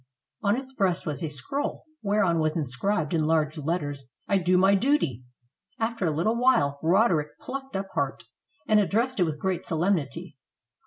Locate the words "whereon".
2.01-2.39